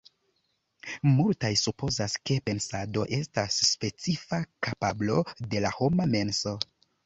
Multaj 1.09 1.51
supozas, 1.63 2.15
ke 2.31 2.39
pensado 2.49 3.05
estas 3.19 3.61
specifa 3.69 4.43
kapablo 4.69 5.23
de 5.55 5.67
la 5.69 5.77
homa 5.81 6.13
menso. 6.19 6.61